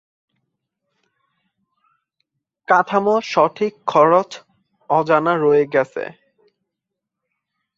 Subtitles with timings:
[2.67, 4.29] কাঠামো সঠিক খরচ
[4.89, 6.03] অজানা রয়ে গেছে।